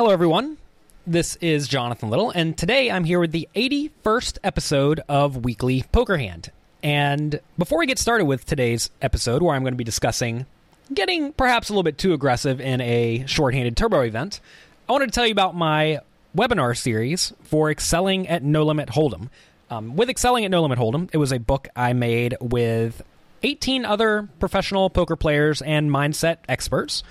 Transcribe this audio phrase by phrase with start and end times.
[0.00, 0.56] Hello, everyone.
[1.06, 6.16] This is Jonathan Little, and today I'm here with the 81st episode of Weekly Poker
[6.16, 6.50] Hand.
[6.82, 10.46] And before we get started with today's episode, where I'm going to be discussing
[10.94, 14.40] getting perhaps a little bit too aggressive in a shorthanded turbo event,
[14.88, 15.98] I wanted to tell you about my
[16.34, 19.28] webinar series for excelling at No Limit Hold'em.
[19.68, 23.02] Um, with excelling at No Limit Hold'em, it was a book I made with
[23.42, 27.02] 18 other professional poker players and mindset experts.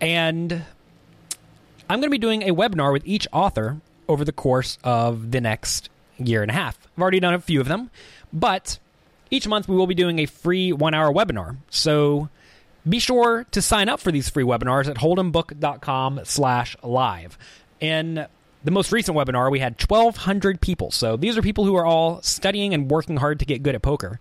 [0.00, 0.64] And
[1.88, 5.40] I'm going to be doing a webinar with each author over the course of the
[5.40, 6.78] next year and a half.
[6.96, 7.90] I've already done a few of them,
[8.32, 8.78] but
[9.30, 11.58] each month we will be doing a free one hour webinar.
[11.70, 12.28] So
[12.88, 17.38] be sure to sign up for these free webinars at holdembook.com slash live.
[17.80, 18.26] In
[18.64, 20.90] the most recent webinar, we had 1,200 people.
[20.90, 23.82] So these are people who are all studying and working hard to get good at
[23.82, 24.18] poker.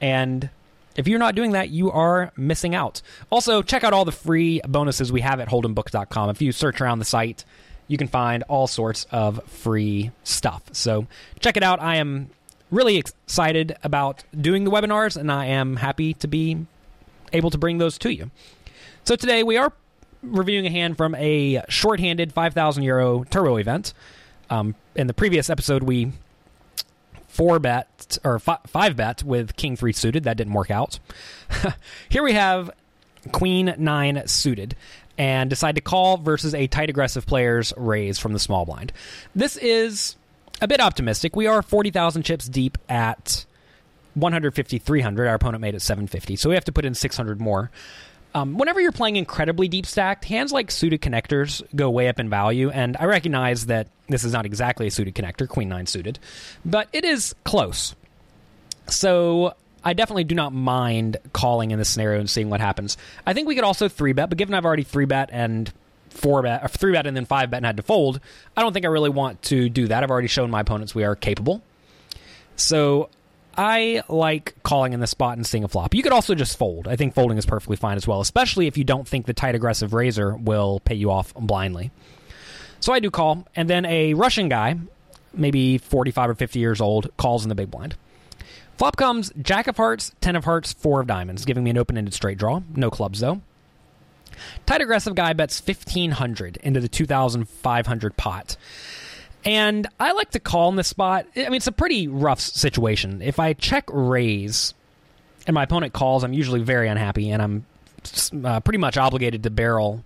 [0.00, 0.50] And
[0.96, 3.02] if you're not doing that, you are missing out.
[3.30, 6.30] Also, check out all the free bonuses we have at holdembook.com.
[6.30, 7.44] If you search around the site,
[7.88, 10.62] you can find all sorts of free stuff.
[10.72, 11.06] So
[11.40, 11.80] check it out.
[11.80, 12.30] I am
[12.70, 16.66] really excited about doing the webinars, and I am happy to be
[17.32, 18.30] able to bring those to you.
[19.04, 19.72] So today we are
[20.22, 23.92] reviewing a hand from a shorthanded 5,000 euro turbo event.
[24.50, 26.12] Um, in the previous episode, we
[27.34, 30.24] four bet or fi- five bet with king three suited.
[30.24, 31.00] That didn't work out.
[32.08, 32.70] Here we have
[33.32, 34.76] queen nine suited
[35.18, 38.92] and decide to call versus a tight aggressive player's raise from the small blind.
[39.34, 40.16] This is
[40.60, 41.34] a bit optimistic.
[41.34, 43.44] We are 40,000 chips deep at
[44.14, 45.26] 150 300.
[45.26, 47.70] Our opponent made it 750, so we have to put in 600 more.
[48.36, 52.28] Um, whenever you're playing incredibly deep stacked, hands like suited connectors go way up in
[52.28, 56.18] value, and I recognize that this is not exactly a suited connector, queen nine suited,
[56.64, 57.94] but it is close.
[58.88, 59.54] So
[59.84, 62.96] I definitely do not mind calling in this scenario and seeing what happens.
[63.24, 65.72] I think we could also three bet, but given I've already three bet and
[66.10, 68.18] four bet, or three bet and then five bet and had to fold,
[68.56, 70.02] I don't think I really want to do that.
[70.02, 71.62] I've already shown my opponents we are capable.
[72.56, 73.10] So
[73.56, 75.94] I like calling in the spot and seeing a flop.
[75.94, 76.88] You could also just fold.
[76.88, 79.54] I think folding is perfectly fine as well, especially if you don't think the tight
[79.54, 81.90] aggressive raiser will pay you off blindly.
[82.80, 84.76] So I do call, and then a Russian guy,
[85.32, 87.96] maybe 45 or 50 years old, calls in the big blind.
[88.76, 91.96] Flop comes Jack of Hearts, Ten of Hearts, Four of Diamonds, giving me an open
[91.96, 92.60] ended straight draw.
[92.74, 93.40] No clubs, though.
[94.66, 98.56] Tight aggressive guy bets 1500 into the 2500 pot.
[99.44, 101.26] And I like to call in this spot.
[101.36, 103.20] I mean, it's a pretty rough situation.
[103.20, 104.72] If I check raise
[105.46, 107.66] and my opponent calls, I'm usually very unhappy, and I'm
[108.44, 110.04] uh, pretty much obligated to barrel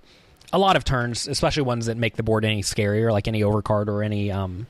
[0.53, 3.89] a lot of turns, especially ones that make the board any scarier, like any overcard
[3.89, 4.67] or any um,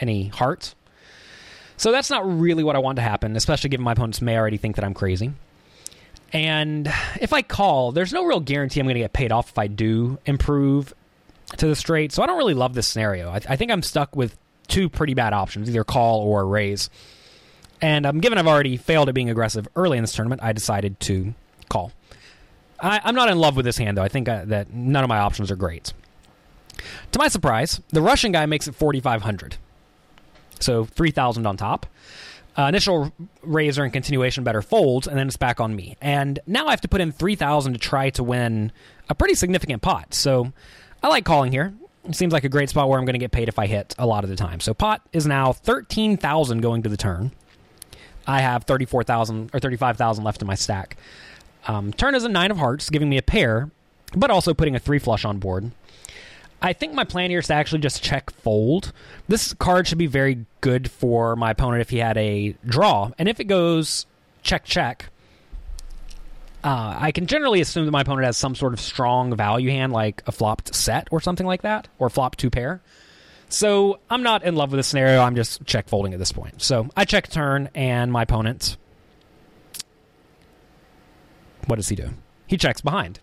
[0.00, 0.74] any hearts.
[1.76, 4.56] So that's not really what I want to happen, especially given my opponents may already
[4.56, 5.32] think that I'm crazy.
[6.32, 9.58] And if I call, there's no real guarantee I'm going to get paid off if
[9.58, 10.92] I do improve
[11.58, 12.12] to the straight.
[12.12, 13.30] So I don't really love this scenario.
[13.30, 14.36] I, I think I'm stuck with
[14.68, 16.90] two pretty bad options, either call or raise.
[17.80, 20.98] And um, given I've already failed at being aggressive early in this tournament, I decided
[21.00, 21.34] to
[21.68, 21.92] call.
[22.80, 24.02] I, am not in love with this hand, though.
[24.02, 25.92] I think uh, that none of my options are great.
[27.12, 29.56] To my surprise, the Russian guy makes it 4,500.
[30.60, 31.86] So 3,000 on top.
[32.56, 35.96] Uh, initial raiser and continuation better folds, and then it's back on me.
[36.00, 38.70] And now I have to put in 3,000 to try to win
[39.08, 40.14] a pretty significant pot.
[40.14, 40.52] So
[41.04, 41.74] I like calling here.
[42.06, 43.94] It seems like a great spot where I'm going to get paid if I hit
[43.98, 44.58] a lot of the time.
[44.60, 47.30] So pot is now 13,000 going to the turn.
[48.26, 50.96] I have 34,000 or 35,000 left in my stack.
[51.68, 53.70] Um, turn is a nine of hearts, giving me a pair,
[54.16, 55.72] but also putting a three flush on board.
[56.62, 58.94] I think my plan here is to actually just check fold.
[59.28, 63.10] This card should be very good for my opponent if he had a draw.
[63.18, 64.06] And if it goes
[64.42, 65.10] check, check,
[66.64, 69.92] uh, I can generally assume that my opponent has some sort of strong value hand,
[69.92, 72.80] like a flopped set or something like that, or flop two pair.
[73.50, 75.20] So I'm not in love with the scenario.
[75.20, 76.62] I'm just check folding at this point.
[76.62, 78.78] So I check turn, and my opponent.
[81.66, 82.10] What does he do?
[82.46, 83.20] He checks behind.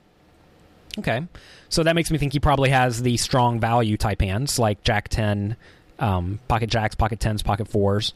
[0.99, 1.27] Okay.
[1.69, 5.09] So that makes me think he probably has the strong value type hands like Jack
[5.09, 5.55] 10,
[5.97, 8.13] um, pocket jacks, pocket 10s, pocket 4s.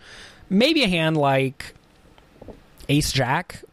[0.49, 1.73] Maybe a hand like
[2.89, 3.63] Ace Jack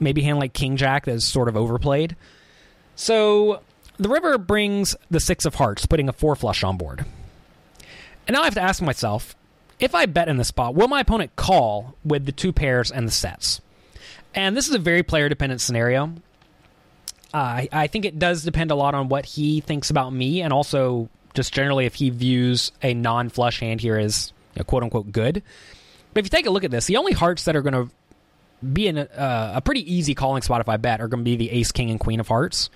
[0.00, 2.16] maybe hand like King Jack that is sort of overplayed.
[2.96, 3.62] So
[3.98, 7.04] the river brings the six of hearts, putting a four flush on board.
[8.26, 9.36] And now I have to ask myself
[9.78, 13.08] if I bet in this spot, will my opponent call with the two pairs and
[13.08, 13.60] the sets?
[14.34, 16.14] And this is a very player dependent scenario.
[17.32, 20.52] Uh, I think it does depend a lot on what he thinks about me and
[20.52, 24.82] also just generally if he views a non flush hand here as you know, quote
[24.82, 25.42] unquote good.
[26.12, 27.90] But if you take a look at this, the only hearts that are going to
[28.72, 31.30] be in a, uh, a pretty easy calling spot if I bet are going to
[31.30, 32.70] be the ace, king, and queen of hearts.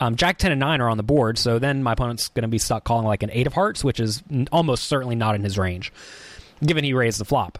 [0.00, 2.48] Um, Jack 10 and 9 are on the board, so then my opponent's going to
[2.48, 5.56] be stuck calling like an 8 of hearts, which is almost certainly not in his
[5.56, 5.92] range,
[6.64, 7.58] given he raised the flop.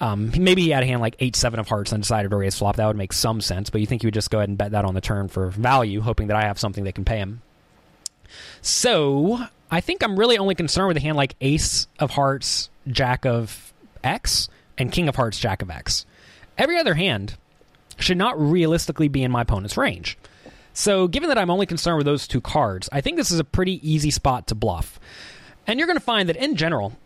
[0.00, 2.56] Um, maybe he had a hand like 8 7 of hearts and decided to raise
[2.56, 2.76] flop.
[2.76, 4.70] That would make some sense, but you think he would just go ahead and bet
[4.70, 7.42] that on the turn for value, hoping that I have something that can pay him.
[8.62, 9.38] So
[9.70, 13.72] I think I'm really only concerned with a hand like Ace of Hearts, Jack of
[14.02, 14.48] X,
[14.78, 16.06] and King of Hearts, Jack of X.
[16.60, 17.38] Every other hand
[17.98, 20.18] should not realistically be in my opponent's range.
[20.74, 23.44] So, given that I'm only concerned with those two cards, I think this is a
[23.44, 25.00] pretty easy spot to bluff.
[25.66, 26.98] And you're going to find that in general,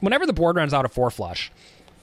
[0.00, 1.52] whenever the board runs out of four flush,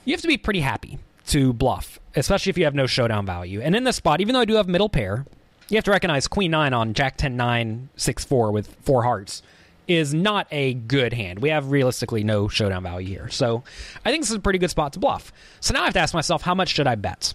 [0.06, 3.60] you have to be pretty happy to bluff, especially if you have no showdown value.
[3.60, 5.26] And in this spot, even though I do have middle pair,
[5.68, 9.42] you have to recognize Queen 9 on Jack 10 9 6 4 with four hearts
[9.86, 11.40] is not a good hand.
[11.40, 13.28] We have realistically no showdown value here.
[13.28, 13.64] So
[14.04, 15.32] I think this is a pretty good spot to bluff.
[15.60, 17.34] So now I have to ask myself, how much should I bet?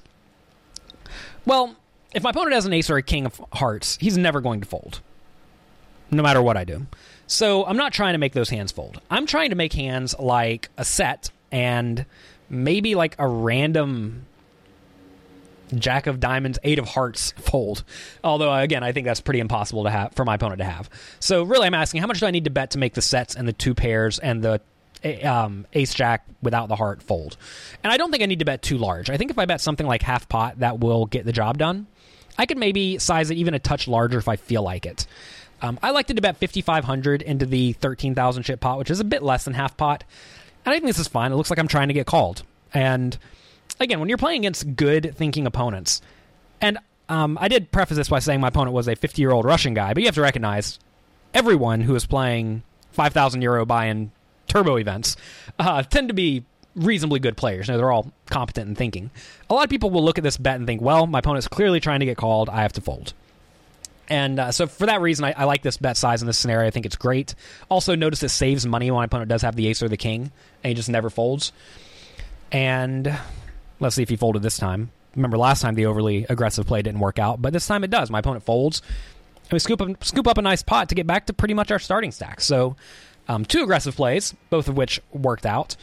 [1.45, 1.75] Well,
[2.13, 4.67] if my opponent has an ace or a king of hearts, he's never going to
[4.67, 5.01] fold,
[6.11, 6.87] no matter what I do.
[7.27, 8.99] So I'm not trying to make those hands fold.
[9.11, 12.05] I'm trying to make hands like a set and
[12.49, 14.25] maybe like a random
[15.75, 17.83] Jack of Diamonds, Eight of Hearts fold.
[18.23, 20.89] Although again, I think that's pretty impossible to have for my opponent to have.
[21.19, 23.35] So really, I'm asking how much do I need to bet to make the sets
[23.35, 24.61] and the two pairs and the
[25.23, 27.37] um, Ace Jack without the heart fold?
[27.83, 29.09] And I don't think I need to bet too large.
[29.09, 31.87] I think if I bet something like half pot, that will get the job done.
[32.37, 35.05] I could maybe size it even a touch larger if I feel like it.
[35.61, 39.21] Um, I like to bet 5,500 into the 13,000 chip pot, which is a bit
[39.21, 40.05] less than half pot.
[40.65, 41.31] And I think this is fine.
[41.31, 42.43] It looks like I'm trying to get called.
[42.73, 43.17] And
[43.79, 46.01] again, when you're playing against good thinking opponents,
[46.61, 46.77] and
[47.07, 49.73] um, I did preface this by saying my opponent was a 50 year old Russian
[49.73, 50.79] guy, but you have to recognize
[51.33, 54.11] everyone who is playing 5,000 euro buy in
[54.47, 55.15] turbo events
[55.59, 56.43] uh, tend to be
[56.75, 57.67] reasonably good players.
[57.67, 59.11] Know, they're all competent in thinking.
[59.49, 61.79] A lot of people will look at this bet and think, well, my opponent's clearly
[61.79, 62.49] trying to get called.
[62.49, 63.13] I have to fold.
[64.07, 66.67] And uh, so for that reason, I, I, like this bet size in this scenario.
[66.67, 67.35] I think it's great.
[67.69, 70.31] Also, notice it saves money when my opponent does have the ace or the king,
[70.63, 71.51] and he just never folds.
[72.51, 73.15] And
[73.79, 74.91] let's see if he folded this time.
[75.15, 78.09] Remember last time the overly aggressive play didn't work out, but this time it does.
[78.09, 78.81] My opponent folds.
[79.43, 81.71] And we scoop up, scoop up a nice pot to get back to pretty much
[81.71, 82.41] our starting stack.
[82.41, 82.75] So,
[83.27, 85.75] um, two aggressive plays, both of which worked out.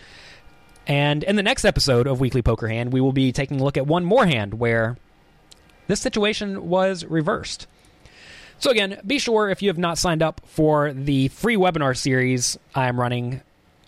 [0.87, 3.77] And in the next episode of Weekly Poker Hand, we will be taking a look
[3.77, 4.97] at one more hand where
[5.89, 7.67] this situation was reversed.
[8.59, 12.59] So, again, be sure if you have not signed up for the free webinar series
[12.75, 13.43] I am running,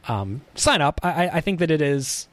[0.08, 1.00] um, sign up.
[1.02, 2.28] I, I, think that it is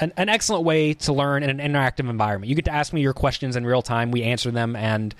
[0.00, 2.48] an, an, excellent way to learn in an interactive environment.
[2.48, 5.14] You get to ask me your questions in real time, we answer them, and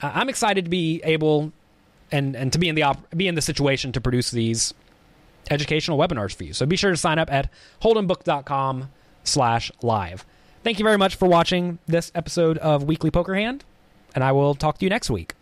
[0.00, 1.52] I'm excited to be able
[2.10, 4.74] and, and to be in the op- be in the situation to produce these
[5.50, 6.52] educational webinars for you.
[6.52, 7.50] So be sure to sign up at
[7.82, 8.90] holdembook.com
[9.24, 10.24] slash live.
[10.64, 13.64] Thank you very much for watching this episode of Weekly Poker Hand,
[14.14, 15.37] and I will talk to you next week.